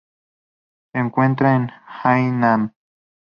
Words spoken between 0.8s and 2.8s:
Se encuentra en Hainan.